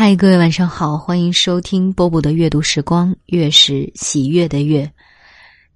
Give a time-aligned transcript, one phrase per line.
[0.00, 4.88] 嗨，各位晚上好，欢迎收听波波的阅读时光，月是喜悦的月。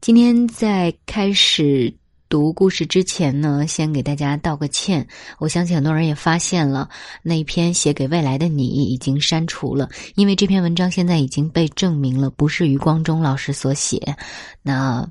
[0.00, 1.92] 今天在开始
[2.28, 5.04] 读故事之前呢，先给大家道个歉。
[5.40, 6.88] 我相信很多人也发现了，
[7.24, 14.14] 那一篇写给未来的你已经删除了，因为这篇文章现在已经被证明了不是余光中老师所写。
[14.62, 15.04] 那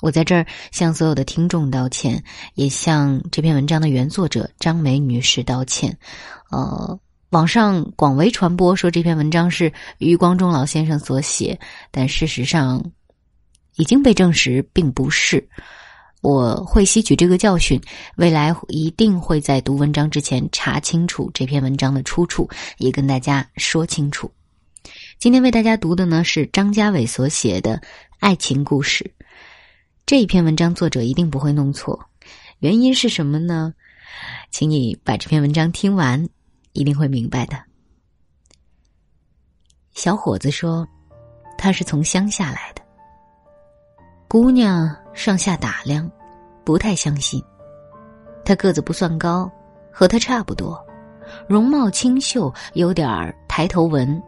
[0.00, 2.22] 我在这儿向所有的听众道歉，
[2.54, 5.98] 也向这篇文章的原作者张梅女士道歉。
[6.52, 7.00] 呃。
[7.30, 11.58] 网上广为传播说这篇文章是余光中老先生所写，
[11.90, 12.82] 但事实上
[13.76, 15.46] 已经被证实并不是。
[16.22, 17.78] 我会吸取这个教训，
[18.16, 24.30] 未来一定会在读文章之前查清楚这篇文章的出处，也跟大家说清楚。
[25.18, 27.80] 今天为大家读的呢是张家伟所写的
[28.20, 29.12] 爱情故事。
[30.06, 32.08] 这一篇文章作者一定不会弄错，
[32.60, 33.74] 原因是什么呢？
[34.50, 36.26] 请你把这篇文章听完。
[36.78, 37.56] 一定会明白的。
[39.94, 40.86] 小伙子说
[41.58, 42.80] ：“他是从乡下来的。”
[44.30, 46.08] 姑娘上下打量，
[46.64, 47.42] 不太相信。
[48.44, 49.50] 他个子不算高，
[49.90, 50.80] 和他差不多，
[51.48, 54.22] 容貌清秀，有点儿抬头纹，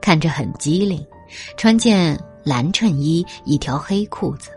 [0.00, 1.06] 看着很机灵，
[1.58, 4.50] 穿件蓝衬衣，一条黑裤子。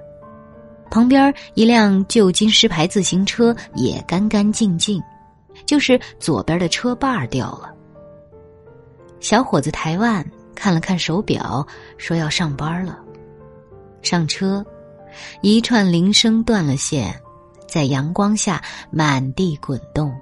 [0.90, 5.04] 旁边一辆旧金狮牌自行车也干干净净。
[5.72, 7.74] 就是左边的车把掉了。
[9.22, 10.22] 小伙子抬腕
[10.54, 11.66] 看了看手表，
[11.98, 13.00] 说要上班了。
[14.02, 14.66] 上车，
[15.40, 17.18] 一串铃声断了线，
[17.70, 18.62] 在阳光下
[18.92, 20.14] 满地滚动，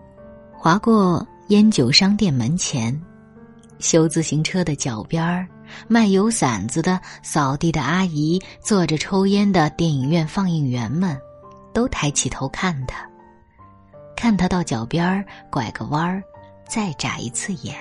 [0.53, 2.95] 划过烟酒商店门前。
[3.79, 5.47] 修自行车的脚边儿，
[5.87, 11.19] 卖油伞子的、扫地的阿姨，坐着抽烟的电影院放映员们，
[11.73, 13.08] 都抬起头看他。
[14.19, 16.21] 看他到脚边拐个弯儿，
[16.67, 17.73] 再眨一次眼，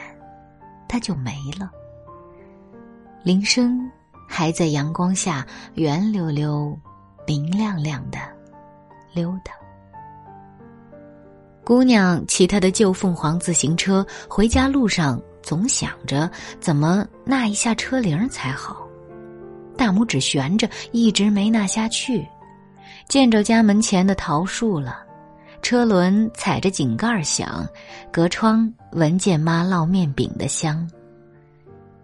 [0.87, 1.69] 他就没了。
[3.25, 3.91] 铃声
[4.29, 5.45] 还在阳光下
[5.75, 6.79] 圆溜溜、
[7.27, 8.21] 明亮亮的
[9.13, 9.53] 溜达。
[11.65, 18.87] 姑娘骑她的旧凤凰自行车回家路上，总想着怎么纳一下车铃才好，
[19.77, 22.25] 大拇指悬着，一直没纳下去。
[23.09, 25.08] 见着家门前的桃树了。
[25.61, 27.67] 车轮踩着井盖响，
[28.11, 30.89] 隔窗闻见妈烙面饼的香。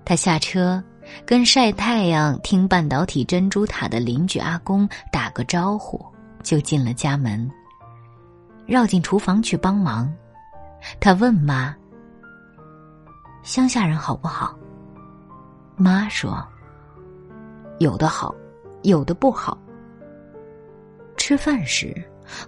[0.05, 0.83] 他下车，
[1.25, 6.05] 跟晒太阳听半导体珍珠塔的邻居阿公打个招呼，
[6.43, 7.51] 就进了家门。
[8.67, 10.13] 绕进厨房去帮忙，
[11.01, 11.75] 他问妈
[13.43, 14.55] ：“乡下人好不好？”
[15.77, 16.47] 妈说
[17.79, 18.35] ：“有的好，
[18.83, 19.57] 有的不好。”
[21.17, 21.95] 吃饭时。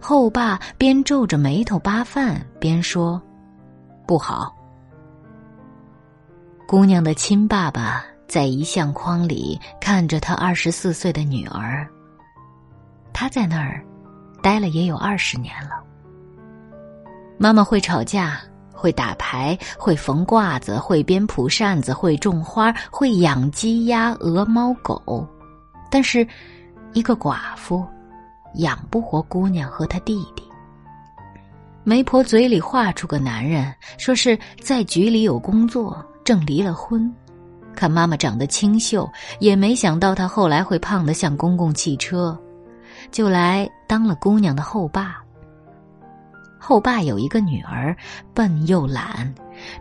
[0.01, 3.21] 后爸边皱着眉头扒饭边说
[4.07, 4.55] ：“不好。”
[6.67, 11.87] 姑娘的亲爸爸在一相框里看着他二十四岁的女儿。
[13.13, 13.85] 他在那儿
[14.43, 15.83] 待了也有二十年了。
[17.39, 18.41] 妈妈会吵架，
[18.73, 25.27] 会打牌，会缝褂子，会编蒲扇子，会种花，会养鸡鸭鹅猫狗，
[25.91, 26.27] 但是，
[26.93, 27.87] 一个寡妇。
[28.57, 30.43] 养不活姑娘和她弟弟。
[31.85, 37.13] 媒婆嘴里画出个男人，说是在局里有工作，正离了婚。
[37.77, 39.09] 看妈妈长得清秀，
[39.39, 42.37] 也没想到她后来会胖得像公共汽车，
[43.13, 45.23] 就来当了姑娘的后爸。
[46.59, 47.97] 后爸有一个女儿，
[48.35, 49.33] 笨又懒，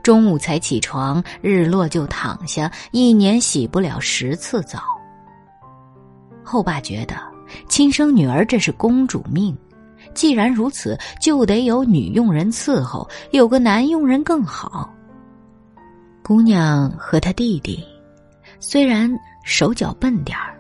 [0.03, 4.79] 中午才起床，日落就躺下，一年洗不了十次澡。
[6.43, 7.34] 后爸觉得。
[7.67, 9.55] 亲生女儿这是公主命，
[10.13, 14.89] 既然如此，就得有女佣人伺候，有个男佣人更好。
[16.23, 17.83] 姑娘和她弟弟，
[18.59, 19.11] 虽然
[19.43, 20.57] 手脚笨点儿，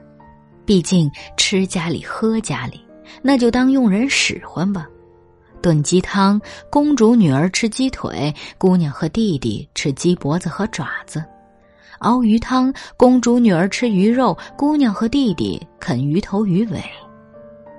[0.65, 2.79] 毕竟吃家里喝家里，
[3.21, 4.87] 那就当佣人使唤吧。
[5.61, 11.23] 炖鸡汤，公主女儿吃鸡腿，姑娘和弟弟吃鸡脖子和爪子。
[12.05, 16.79] 熬鱼汤，公主女儿吃鱼肉，姑娘和弟弟啃鱼头鱼尾；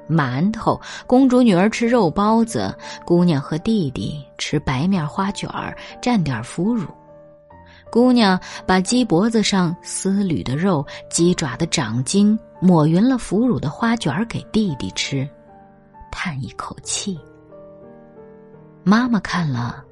[0.09, 6.89] 馒头，公主女儿吃肉包子，姑娘和弟弟吃白面花卷儿，蘸点腐乳。
[7.89, 15.27] 姑娘把鸡脖子上丝缕的肉、鸡爪的掌筋抹匀了腐乳的花卷儿给弟弟吃，
[16.11, 17.17] 叹一口气。
[18.83, 19.85] 妈妈看了，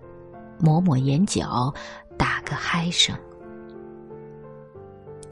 [0.58, 1.72] 抹抹眼角，
[2.19, 3.16] 打个嗨声。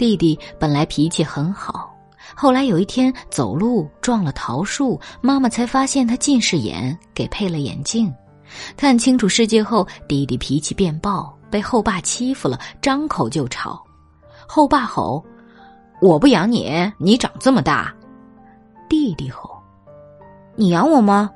[0.02, 1.88] 弟弟本来脾气很好，
[2.34, 8.12] 后来有一天走路撞了桃树，妈妈才发现他近视眼，给配了眼镜。
[8.76, 13.80] 看清楚世界后，弟弟脾气变暴，被后爸欺负了，张口就吵。
[14.44, 15.24] 后爸吼
[16.02, 17.94] ：“我不养你，你长这么大。”
[18.90, 19.56] 弟弟吼
[20.58, 21.30] ：“你养我吗？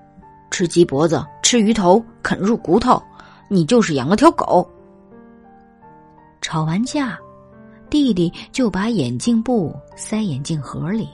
[0.50, 3.00] 吃鸡脖子，吃鱼头，啃入骨头，
[3.48, 4.69] 你就是养了条狗。”
[6.42, 7.16] 吵完架，
[7.90, 11.08] 弟弟就把眼镜布塞眼镜盒里。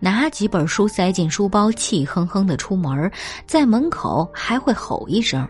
[0.00, 3.10] 拿几本书塞进书包，气哼哼的出门，
[3.46, 5.48] 在门口还会吼一声：“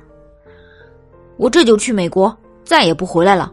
[1.39, 3.53] 我这就去美国，再也不回来了。”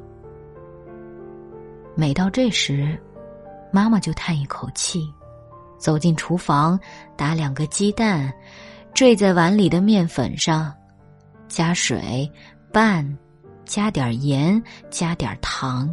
[1.96, 2.98] 每到这时，
[3.72, 5.10] 妈妈就叹一口气，
[5.78, 6.78] 走进厨房，
[7.16, 8.32] 打两个鸡蛋，
[8.94, 10.72] 坠在碗里的面粉上，
[11.48, 12.30] 加水
[12.72, 13.18] 拌，
[13.64, 15.90] 加点盐，加点糖，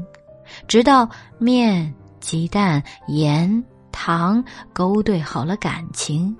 [0.66, 1.08] 直到
[1.38, 3.62] 面、鸡蛋、盐。
[3.94, 6.34] 糖勾兑好了感情，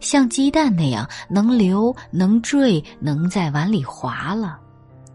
[0.00, 4.58] 像鸡蛋那样能流能坠能在碗里滑了，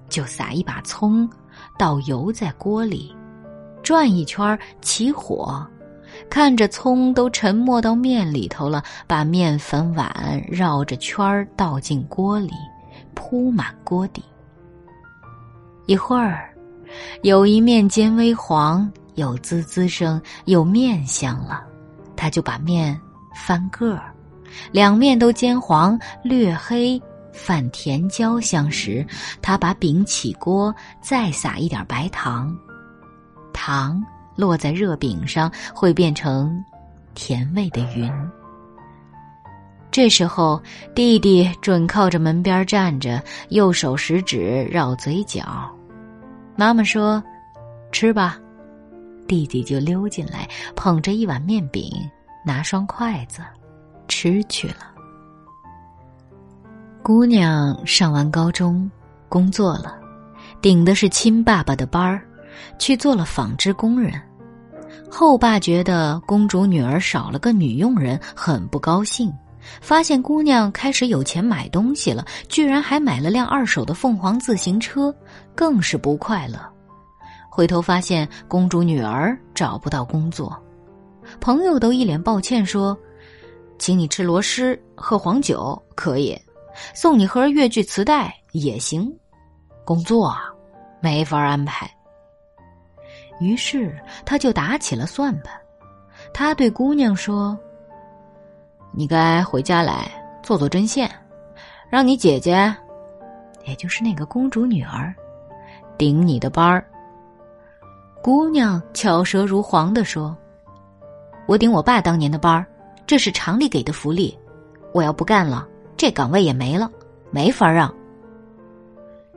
[0.07, 1.30] 就撒一把葱，
[1.78, 3.13] 倒油在锅里，
[3.84, 5.68] 转一圈起火，
[6.30, 12.54] 看着葱都沉没到面里头了，把面粉碗绕着圈倒进锅里，
[13.13, 14.24] 铺满锅底。
[15.86, 16.52] 一会儿，
[17.22, 21.63] 有一面煎微黄，有滋滋声，有面香了。
[22.16, 23.00] 他就把面
[23.36, 24.13] 翻个儿，
[24.72, 27.01] 两面都煎黄略黑，
[27.34, 29.06] 泛甜椒香时，
[29.42, 32.56] 他把饼起锅，再撒一点白糖，
[33.51, 34.01] 糖
[34.36, 36.63] 落在热饼上会变成
[37.13, 38.12] 甜味的云。
[39.92, 40.62] 这时候，
[40.95, 45.69] 弟弟准靠着门边站着，右手食指绕嘴角。
[46.55, 47.23] 妈妈说
[47.91, 48.39] ：“吃吧。”
[49.27, 51.91] 弟弟就溜进来，捧着一碗面饼，
[52.45, 53.41] 拿双筷子，
[54.07, 54.91] 吃去了。
[57.01, 58.89] 姑娘上完高中，
[59.27, 59.97] 工作了，
[60.61, 62.21] 顶的是亲爸爸的班儿，
[62.77, 64.13] 去做了纺织工人。
[65.09, 69.33] 后爸觉得公主女儿少了个女佣人，很不高兴。
[69.81, 75.13] 发现姑娘开始有钱买东西了，居然还买了辆二手的凤凰自行车，
[75.56, 76.60] 更是不快乐。
[77.50, 80.57] 回头发现公主女儿找不到工作，
[81.39, 82.98] 朋友都一脸抱歉说
[83.77, 86.36] ：“请你吃螺蛳，喝黄酒可以，
[86.95, 89.12] 送你盒越剧磁带也行，
[89.86, 90.51] 工作啊，
[91.00, 91.89] 没法安排。”
[93.39, 93.95] 于是
[94.25, 95.54] 他就打起了算盘。
[96.33, 97.57] 他对姑娘说
[98.95, 100.10] ：“你该回家来
[100.44, 101.10] 做做针线，
[101.90, 102.74] 让你姐姐，
[103.66, 105.13] 也就是那个公主女儿，
[105.98, 106.86] 顶你的班儿。”
[108.22, 110.38] 姑娘巧舌如簧的说
[111.48, 112.66] ：“我顶我爸当年的班儿，
[113.06, 114.38] 这是厂里给的福利。
[114.94, 115.68] 我要不干了，
[115.98, 116.90] 这岗位也没了，
[117.31, 117.94] 没法让。”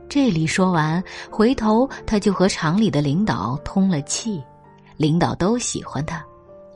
[0.07, 4.41] 这里说完，回头他就和厂里的领导通了气，
[4.95, 6.23] 领导都喜欢他，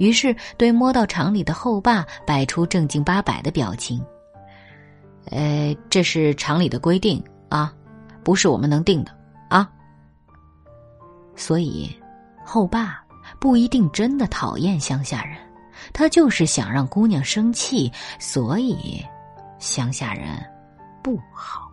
[0.02, 4.04] 于是对摸到厂里的后爸摆出正经八百的表情。
[5.26, 7.72] 呃，这是厂里的规定啊，
[8.24, 9.12] 不是我们能定的
[9.48, 9.70] 啊，
[11.36, 11.96] 所以。
[12.44, 13.02] 后爸
[13.40, 15.38] 不一定真的讨厌乡下人，
[15.94, 17.90] 他就是想让姑娘生气，
[18.20, 19.02] 所以
[19.58, 20.44] 乡下人
[21.02, 21.72] 不好。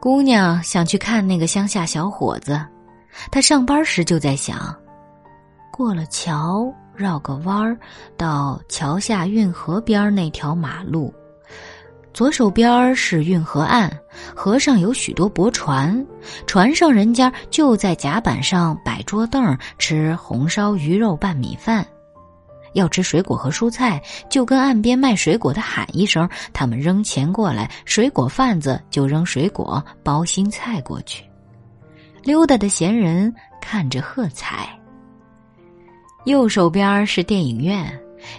[0.00, 2.60] 姑娘想去看那个乡下小伙子，
[3.30, 4.76] 他上班时就在想，
[5.78, 7.78] 过了桥绕个弯儿，
[8.16, 11.14] 到桥下运河边那条马路。
[12.12, 13.88] 左手边是运河岸，
[14.34, 16.04] 河上有许多驳船，
[16.48, 21.86] 船上人家就在甲板上摆桌凳吃红烧鱼肉拌米饭。
[22.72, 31.24] 要吃水果和蔬菜，就跟岸边卖水果的喊一声，他们扔钱过来，水果贩子就扔水果包心菜过去。
[32.24, 34.76] 溜达的闲人看着喝彩。
[36.28, 37.90] 右手边是电影院。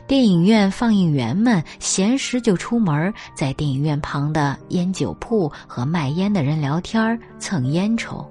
[0.05, 8.24] 电影院放映员们闲时就出门，在电影院旁的烟酒铺和卖烟的人聊天蹭烟抽。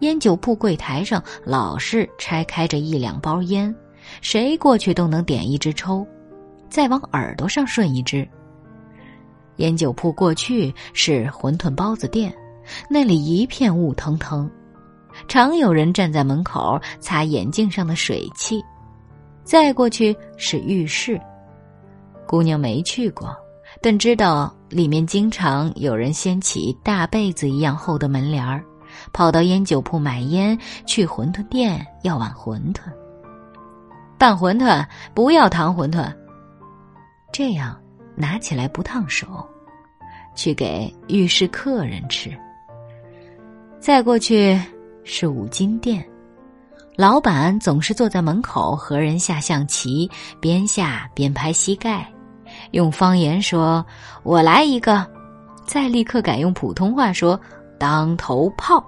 [0.00, 3.72] 烟酒铺柜台上老是拆开着一两包烟，
[4.20, 6.04] 谁过去都能点一支抽，
[6.68, 8.28] 再往耳朵上顺一支。
[9.58, 12.34] 烟酒铺过去是馄饨包子店，
[12.90, 14.50] 那里一片雾腾腾，
[15.28, 18.60] 常有人站在门口擦眼镜上的水汽。
[19.44, 21.20] 再过去是浴室，
[22.26, 23.36] 姑娘没去过，
[23.80, 28.64] 但知道里面经常有人掀起大被子一样厚的门帘儿，
[29.12, 32.80] 跑到烟酒铺买烟，去馄饨店要碗馄饨，
[34.16, 36.12] 拌馄饨不要糖馄饨，
[37.32, 37.76] 这样
[38.14, 39.26] 拿起来不烫手，
[40.34, 42.30] 去给浴室客人吃。
[43.80, 44.58] 再过去
[45.02, 46.08] 是五金店，
[46.94, 52.06] 老板总是坐在门口和人下象棋，边下边拍膝盖，
[52.72, 53.84] 用方言说
[54.22, 55.06] ：“我来一个。”
[55.64, 57.40] 再立刻改用普通话说
[57.80, 58.84] ：“当头炮。”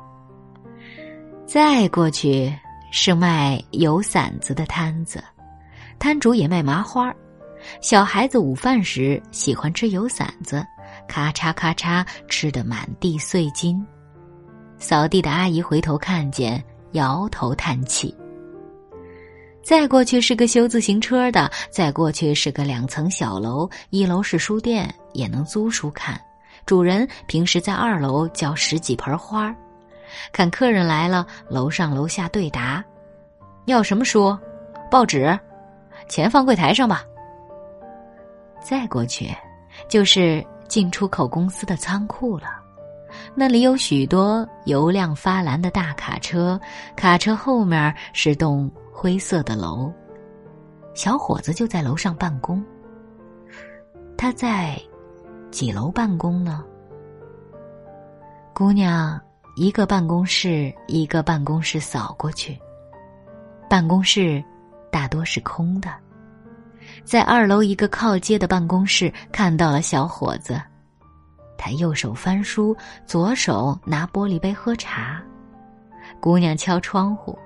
[1.47, 2.53] 再过去
[2.91, 5.25] 是卖油伞子的摊子，
[5.99, 7.17] 摊主也卖麻花儿。
[7.81, 10.63] 小孩子午饭时喜欢吃油伞子，
[11.09, 13.83] 咔嚓咔嚓吃得满地碎金。
[14.79, 16.63] 扫地的阿姨回头看见，
[16.95, 18.13] 摇头叹气。
[19.63, 26.21] 再过去是个修自行车的，再过去是个两层小楼，一楼是书店，也能租书看。
[26.67, 29.57] 主人平时在二楼浇十几盆花儿，
[30.33, 32.85] 看客人来了，楼上楼下对答
[33.65, 34.37] ：“要什么书？
[34.91, 35.39] 报纸？
[36.09, 37.03] 钱放柜台上吧。”
[38.63, 39.31] 再过去，
[39.89, 42.64] 就是进出口公司的仓库了。
[43.35, 46.61] 那里有许多油亮发蓝的大卡车，
[46.97, 49.93] 卡车后面是栋灰色的楼。
[50.95, 52.65] 小伙子就在楼上办公。
[54.17, 54.81] 他在。
[55.51, 56.65] 几楼办公呢？
[58.53, 59.21] 姑娘，
[59.55, 62.59] 一个办公室一个办公室扫过去，
[63.71, 64.43] 办公室
[64.91, 65.89] 大多是空的。
[67.05, 70.61] 在二楼一个靠街的办公室，看到了小伙子，
[71.57, 75.23] 他右手翻书，左手拿玻璃杯喝茶。
[76.21, 77.39] 姑娘敲窗户，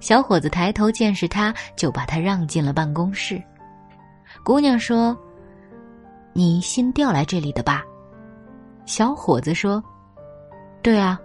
[0.00, 3.42] 小伙子抬头见是他，就把他让进了办公室。
[4.44, 5.16] 姑娘说。
[6.34, 7.84] 你新调来这里的吧？
[8.86, 9.84] 小伙子说
[10.82, 11.20] ：“对啊。”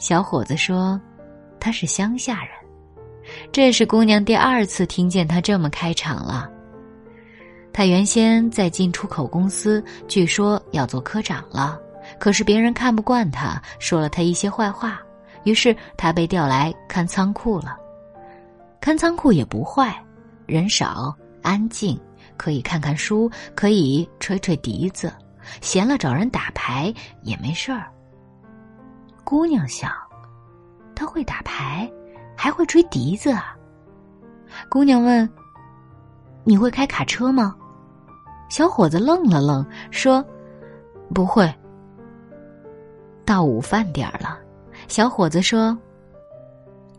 [0.00, 0.98] 小伙子说
[1.60, 2.48] ：“他是乡下人。”
[3.52, 6.50] 这是姑娘第二次听见他这么开场了。
[7.72, 11.78] 他原先在进出口公司，据说要做科长了，
[12.18, 15.00] 可是别人看不惯他，说了他一些坏话，
[15.44, 17.76] 于是他被调来看仓库了。
[18.80, 19.94] 看仓库也不坏，
[20.46, 21.98] 人少，安静。
[22.36, 25.12] 可以看看书，可以吹吹笛子，
[25.60, 27.84] 闲了找人打牌也没事儿。
[29.24, 29.92] 姑娘想，
[30.94, 31.90] 他会打牌，
[32.34, 33.54] 还会吹笛子啊。
[34.70, 35.28] 姑娘问
[36.44, 37.54] ：“你会开卡车吗？”
[38.48, 40.24] 小伙子愣了愣，说
[41.14, 41.52] ：“不会。”
[43.24, 44.38] 到午饭点儿了，
[44.88, 45.76] 小伙子说：“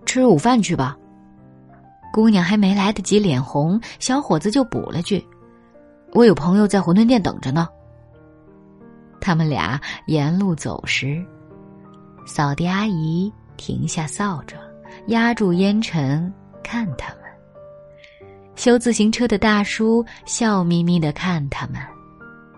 [0.06, 0.98] 吃午饭去吧。”
[2.14, 5.26] 姑娘还没来得及脸红，小伙子就补了句
[6.14, 7.68] ：“我有朋友在馄饨店等着呢。”
[9.20, 11.24] 他们俩沿路走时，
[12.26, 14.56] 扫地阿姨停下扫帚，
[15.08, 16.34] 压住烟尘
[16.64, 17.14] 看他；
[18.62, 21.82] 修自行车的大叔笑眯眯的看他们，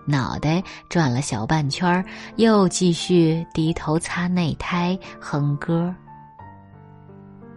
[0.05, 2.03] 脑袋转了小半圈
[2.35, 5.95] 又继续低头擦内胎哼歌。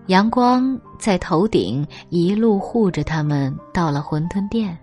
[0.06, 4.78] 阳光在头顶一路护着他们，到了馄饨店。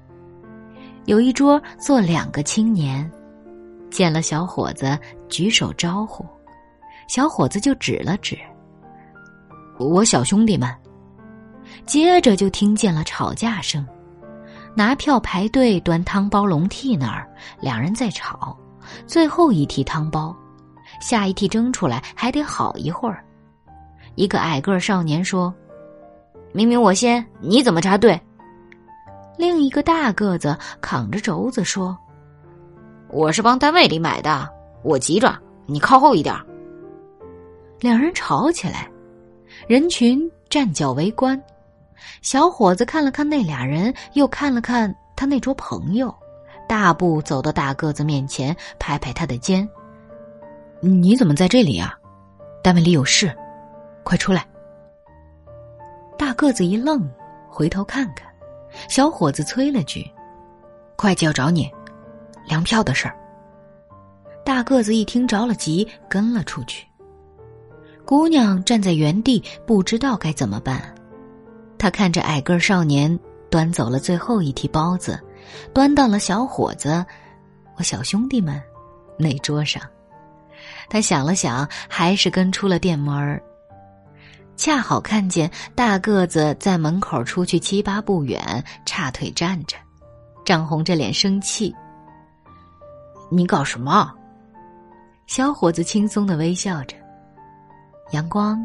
[1.05, 3.10] 有一桌坐两个青年，
[3.89, 6.25] 见了小伙子，举手招呼，
[7.08, 8.38] 小伙子就指了指
[9.79, 10.70] ：“我小兄弟们。”
[11.85, 13.85] 接着就听见了吵架声，
[14.75, 17.27] 拿票排队端汤包笼屉那儿，
[17.59, 18.57] 两人在吵，
[19.05, 20.35] 最后一屉汤包，
[21.01, 23.23] 下一屉蒸出来还得好一会儿。
[24.15, 25.53] 一个矮个少年说
[26.53, 28.19] ：“明明我先，你怎么插队？”
[29.37, 31.97] 另一个大个子扛着轴子说
[33.09, 34.47] ：“我是帮单位里买的，
[34.83, 36.35] 我急着，你靠后一点。”
[37.81, 38.87] 两人吵起来，
[39.67, 41.41] 人群站脚围观。
[42.22, 46.13] 小伙子看了看那俩人，又看了看他那桌朋友，
[46.67, 49.67] 大步走到大个子面前，拍拍他的肩
[50.81, 51.98] ：“你怎么在这里啊？
[52.63, 53.33] 单位里有事。”
[54.03, 54.45] 快出来！
[56.17, 57.10] 大个子一愣，
[57.50, 58.27] 回头看看，
[58.89, 60.05] 小伙子催了句
[60.98, 61.72] ：“会计要找你，
[62.45, 63.15] 粮票的事儿。”
[64.45, 66.86] 大个子一听着了急，跟了出去。
[68.03, 70.92] 姑娘站在原地，不知道该怎么办。
[71.83, 75.21] 他看着矮个少年端走了最后一屉包子，
[75.73, 77.05] 端到了小伙子、
[77.75, 78.57] 我小兄弟们
[79.19, 79.83] 那桌上。
[80.87, 83.43] 他想了想，还是跟出了店门儿。
[84.55, 89.75] 恰好看见大个子在门口出去七八步远，叉腿站着，
[90.45, 91.75] 涨红着脸生气。
[93.29, 94.09] 你搞什么？
[95.27, 96.95] 小伙子轻松的微笑着，
[98.11, 98.57] 阳光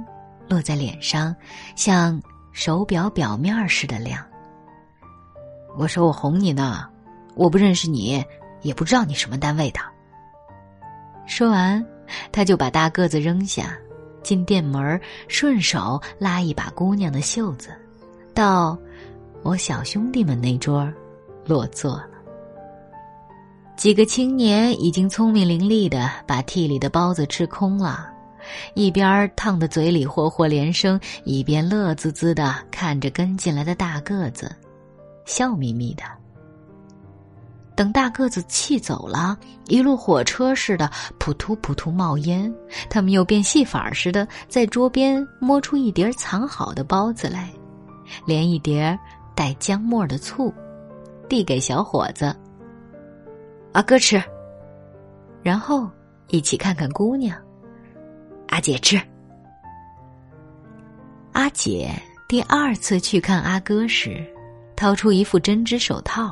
[0.49, 1.35] 落在脸上，
[1.75, 2.23] 像
[2.59, 4.21] 手表表面似的亮。
[5.77, 6.89] 我说我哄你呢，
[7.37, 8.21] 我不认识你，
[8.63, 9.79] 也不知道你什么单位的。
[11.25, 11.87] 说完，
[12.33, 13.79] 他就把大个子扔下，
[14.25, 17.69] 进店门，顺手拉一把姑娘的袖子，
[18.35, 18.77] 到
[19.45, 20.93] 我小兄弟们那桌
[21.47, 22.11] 落座了。
[23.77, 28.11] 几个青年已经聪明伶俐的把屉里的包子吃空了，
[28.75, 34.55] 一边烫的嘴里霍霍连声，一边乐滋滋的看着跟进来的大个子，
[35.25, 36.03] 笑眯眯的。
[37.77, 39.39] 等大个子气走了，
[39.69, 42.53] 一路火车似的扑突扑突冒烟，
[42.91, 47.49] 他们又变戏法似的在桌边摸出一碟藏好的包子来，
[48.27, 48.99] 连一碟
[49.37, 50.53] 带姜末的醋，
[51.29, 52.35] 递给小伙子。
[53.71, 54.21] 阿哥吃，
[55.41, 55.89] 然后
[56.31, 57.39] 一起看看姑娘。
[58.49, 59.01] 阿姐吃。
[61.33, 61.91] 阿姐
[62.29, 64.25] 第二次去看阿哥时，
[64.77, 66.31] 掏出一副针织手套；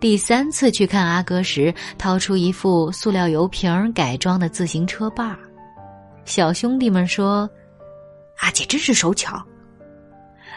[0.00, 5.38] 第三次去看阿哥时，掏出一副塑料油瓶改装的自行车把
[6.24, 7.48] 小兄弟们说
[8.42, 9.40] ：“阿姐真是手巧。”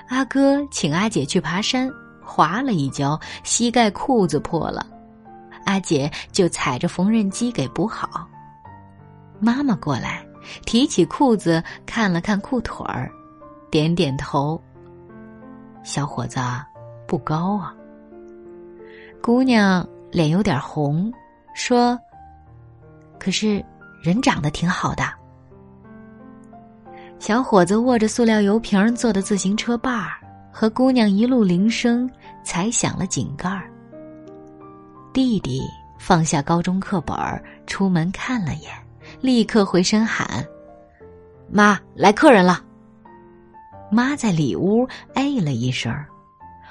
[0.10, 4.86] 阿哥请阿姐去爬山，滑了一跤，膝盖裤子破了。
[5.66, 8.28] 阿姐就踩着缝纫机给补好。
[9.40, 10.25] 妈妈过来，
[10.66, 13.12] 提起裤子看了看裤腿儿，
[13.70, 14.60] 点点头。
[15.84, 16.40] 小伙子
[17.08, 17.74] 不高啊。
[19.22, 21.12] 姑娘脸有点红，
[21.54, 21.98] 说
[23.20, 23.64] ：“可是
[24.02, 25.04] 人长得挺好的。”
[27.18, 30.12] 小伙子握着塑料油瓶做的自行车把儿，
[30.52, 32.10] 和姑娘一路铃声，
[32.44, 33.72] 才响了井盖儿。
[35.12, 35.62] 弟弟
[35.98, 37.16] 放下高中课本
[37.66, 38.70] 出门看了眼，
[39.25, 40.46] 立刻回身喊
[41.50, 42.62] ：“妈，来客人了。”
[43.91, 45.91] 妈在里屋哎了一声，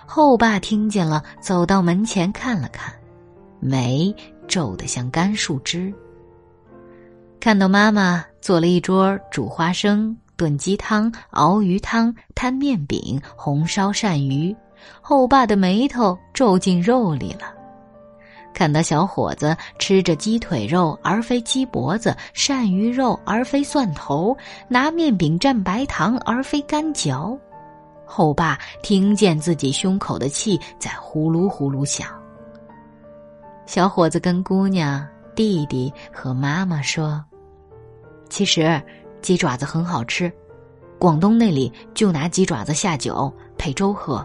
[0.06, 2.94] 后爸听见了，走到门前看了看，
[3.58, 4.14] 眉
[4.46, 5.92] 皱得像干树枝。
[7.40, 14.54] 看到妈妈做了一桌煮花生、炖鸡汤、熬鱼汤、摊面饼、红烧鳝鱼，
[15.00, 17.52] 后爸的眉头皱进肉里了。
[18.54, 24.34] 看到小伙子吃着鸡腿肉而非鸡脖子，鳝鱼肉而非蒜头，
[24.68, 27.36] 拿面饼蘸白糖而非干嚼，
[28.06, 32.08] 后爸听见自己胸口的气在呼噜呼噜响。
[33.66, 37.22] 小伙子跟姑娘、弟弟和妈妈说
[38.30, 38.80] ：“其实
[39.20, 40.32] 鸡爪子很好吃，
[40.98, 44.24] 广东那里就拿鸡爪子下酒配粥喝。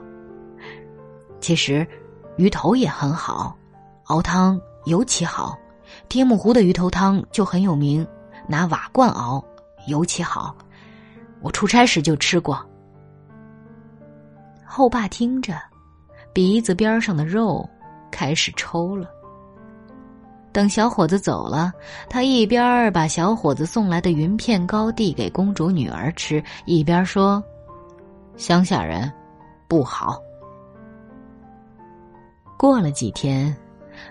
[1.42, 1.88] 其实
[2.38, 3.56] 鱼头也很好。”
[4.10, 5.56] 熬汤尤其好，
[6.08, 8.06] 天目湖的鱼头汤就很有名，
[8.48, 9.43] 拿瓦罐熬
[9.86, 10.56] 尤其好。
[11.41, 12.60] 我出差时就吃过。
[14.65, 15.56] 后爸听着，
[16.34, 17.67] 鼻子边上的肉
[18.10, 19.08] 开始抽了。
[20.52, 21.72] 等小伙子走了，
[22.10, 27.43] 他一边把小伙子送来的云片糕递给公主女儿吃，一边说
[28.38, 29.12] ：“乡下人
[29.67, 30.19] 不好。”
[32.58, 33.56] 过了几天。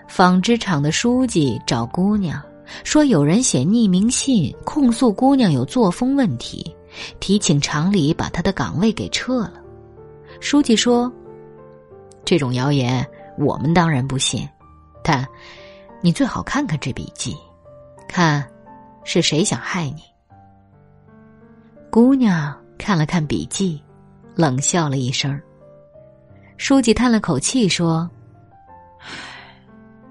[0.07, 2.41] 纺织厂的书记找姑娘，
[2.83, 6.75] 说有人写匿名信控诉姑娘有作风问题，
[7.19, 9.53] 提请厂里把她的岗位给撤了。
[10.39, 11.11] 书记说
[12.25, 13.05] ：“这种谣言
[13.37, 14.47] 我们当然不信，
[15.03, 15.27] 但
[16.01, 17.35] 你最好看看这笔记，
[18.07, 18.45] 看
[19.03, 20.01] 是谁想害你。”
[21.91, 23.81] 姑娘看了看笔记，
[24.35, 25.39] 冷笑了一声。
[26.57, 28.09] 书记叹了口气说。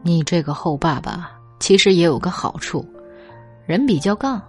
[0.02, 2.86] 你这个后爸爸其实也有个好处，
[3.66, 4.42] 人比较杠，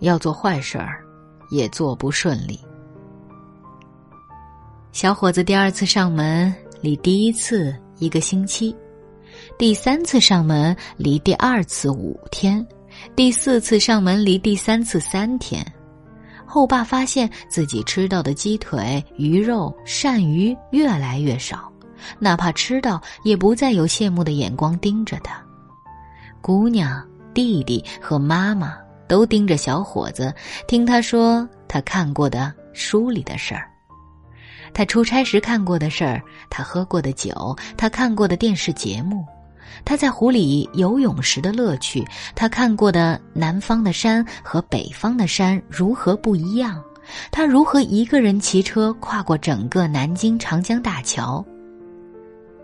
[0.00, 1.04] 要做坏事儿
[1.50, 2.58] 也做不顺利。
[4.92, 8.74] 小伙子第二次上门离第一次一个星期，
[9.58, 12.66] 第三次上门离第二次五天，
[13.14, 15.64] 第四次上门离第三次三天。
[16.46, 21.70] 后爸发现自己吃到的鸡腿、鱼肉、鳝鱼越来越少。
[22.18, 25.42] 哪怕吃到，也不再有羡慕的眼光盯着他。
[26.40, 30.34] 姑娘、弟弟和妈妈都盯着小伙子，
[30.66, 33.68] 听他说他看过的书里的事儿，
[34.72, 39.26] 他出差时看过的事儿，他喝过的酒，他看过的电视节目，
[39.84, 46.82] 他在湖里游泳时的乐趣，他看过的南方的山和北方的山如何不一样，
[47.30, 51.44] 他如何一个人骑车跨过整个南京长江大桥。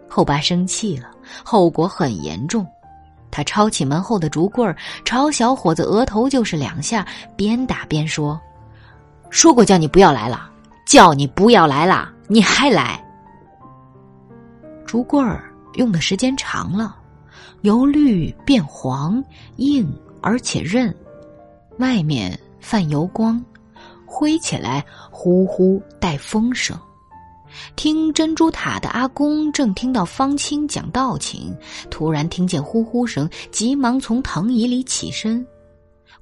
[0.09, 1.11] 后爸生气了，
[1.45, 2.67] 后果很严重。
[3.31, 7.05] 他抄起门后的竹棍儿，朝小伙子额头就是两下，
[7.37, 8.41] 边打边说
[9.29, 10.49] ：“说过叫你不要来了，
[10.87, 13.03] 叫你不要来了，你还来。”
[14.87, 16.95] 竹棍儿用的时间长了，
[17.63, 19.21] 由绿变黄，
[19.57, 20.95] 硬而且韧，
[21.79, 23.45] 外面泛油光，
[24.07, 26.79] 挥起来呼呼带风声。
[27.77, 31.57] 听珍珠塔的阿公正听到方清讲道情，
[31.91, 35.47] 突然听见呼呼声，急忙从藤椅里起身，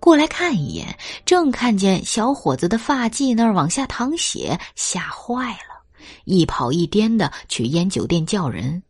[0.01, 0.87] 过来看一眼，
[1.25, 5.83] 正看见小伙子的发髻那儿往下淌血，吓坏了，
[6.25, 8.83] 一跑一颠的去烟酒店叫人。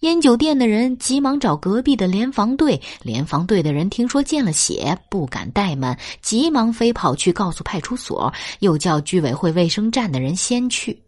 [0.00, 11.02] 烟酒店的人急忙找隔壁的联防队，联防队的人听说见了血，不敢怠慢，急忙飞跑去告诉派出所，又叫居委会卫生站的人先去。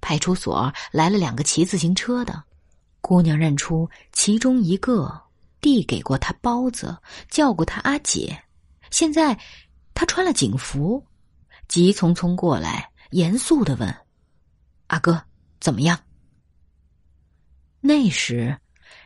[0.00, 2.42] 派出所来了两个骑自行车的，
[3.00, 5.22] 姑娘认出其中一个，
[5.60, 6.96] 递给过她包子，
[7.28, 8.42] 叫过她阿姐。
[8.90, 9.38] 现在
[9.94, 11.04] 她穿了警服，
[11.68, 13.94] 急匆匆过来，严肃的问
[14.88, 15.22] ：“阿哥，
[15.60, 15.98] 怎么样？”
[17.80, 18.58] 那时，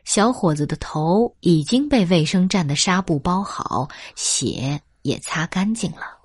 [0.05, 6.19] 小伙子的头已经被卫生站的纱布包好，血也擦干净了，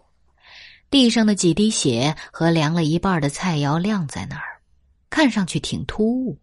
[0.90, 4.49] 地上的几滴血和凉了一半的菜肴晾在那儿。
[5.10, 6.40] 看上去挺突兀，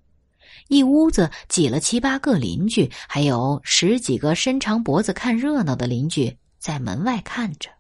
[0.69, 7.71] 一屋子挤了七八个邻居，还有十几个伸长脖子看热闹的邻居在门外看着。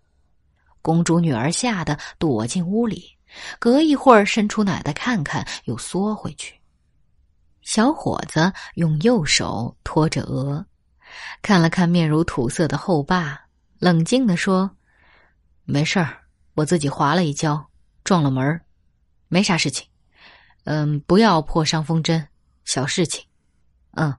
[0.82, 3.10] 公主女儿吓得躲进屋里，
[3.58, 6.54] 隔一会儿伸出脑袋看看，又缩回去。
[7.62, 10.64] 小伙子用右手托着额，
[11.42, 13.40] 看了看面如土色的后爸，
[13.80, 14.70] 冷静地说
[15.66, 16.18] ：“没事儿，
[16.54, 17.68] 我自己滑了一跤，
[18.04, 18.60] 撞了门
[19.26, 19.84] 没啥事情。”
[20.66, 22.26] 嗯，不要破伤风针，
[22.64, 23.24] 小事情。
[23.92, 24.12] 嗯。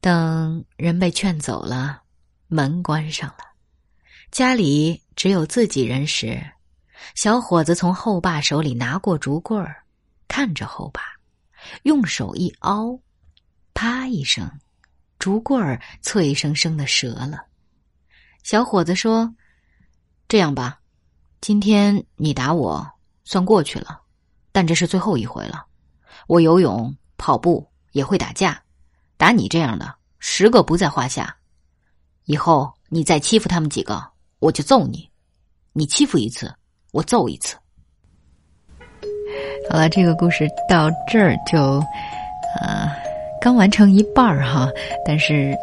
[0.00, 2.02] 等人被劝走了，
[2.46, 3.44] 门关上了，
[4.30, 6.40] 家里只有自己人时，
[7.16, 9.84] 小伙子从后爸手里拿过竹棍儿，
[10.28, 11.02] 看着后爸，
[11.82, 13.00] 用手一凹，
[13.74, 14.48] 啪一声，
[15.18, 17.46] 竹棍儿脆生生的折了。
[18.44, 19.34] 小伙子说
[20.28, 20.80] ：“这样吧，
[21.40, 22.88] 今天你打我，
[23.24, 24.00] 算过去了。”
[24.52, 25.64] 但这是最后一回了，
[26.26, 28.60] 我游泳、跑步也会打架，
[29.16, 31.36] 打你这样的十个不在话下。
[32.24, 34.02] 以后你再欺负他们几个，
[34.38, 35.08] 我就揍你。
[35.72, 36.52] 你欺负一次，
[36.92, 37.56] 我揍一次。
[39.70, 41.80] 好了，这个故事到这儿就，
[42.60, 42.90] 呃，
[43.40, 44.68] 刚完成一半儿哈，
[45.06, 45.56] 但是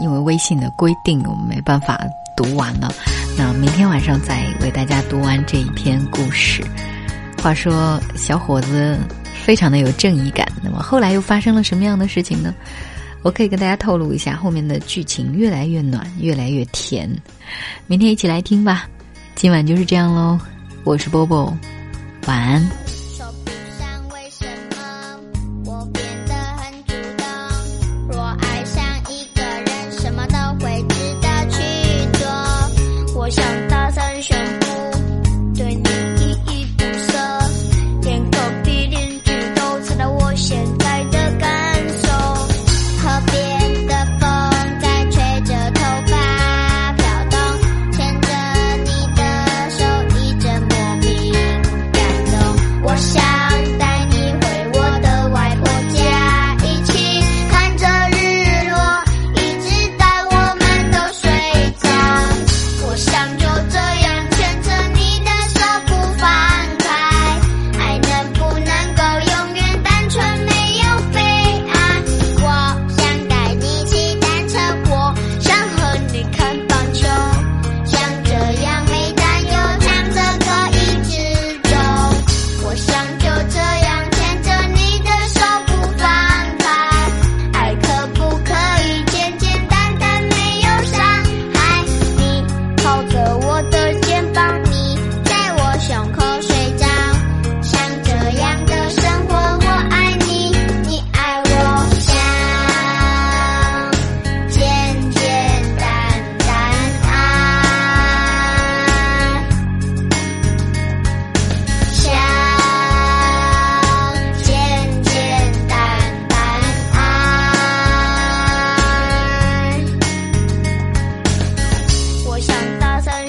[0.00, 2.00] 因为微信的规定，我们没办法
[2.36, 2.90] 读完了。
[3.36, 6.64] 那明天晚上再为大家读完这一篇故事。
[7.42, 8.96] 话说，小伙子
[9.34, 10.46] 非常的有正义感。
[10.62, 12.54] 那么后来又发生了什么样的事情呢？
[13.22, 17.10] 我可以跟大家透露一下，后面的剧情越来越暖，越来越甜。
[17.88, 18.88] 明天一起来听吧。
[19.34, 20.38] 今晚就是这样喽。
[20.84, 21.52] 我是波波，
[22.28, 23.01] 晚安。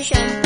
[0.03, 0.42] ocean.